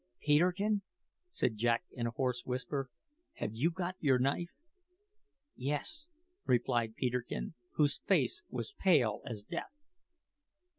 "Peterkin," 0.19 0.81
said 1.29 1.57
Jack 1.57 1.83
in 1.91 2.07
a 2.07 2.09
hoarse 2.09 2.43
whisper, 2.43 2.89
"have 3.33 3.53
you 3.53 3.69
got 3.69 3.95
your 3.99 4.17
knife?" 4.17 4.49
"Yes," 5.55 6.07
replied 6.43 6.95
Peterkin, 6.95 7.53
whose 7.73 7.99
face 7.99 8.41
was 8.49 8.73
pale 8.79 9.21
as 9.27 9.43
death. 9.43 9.77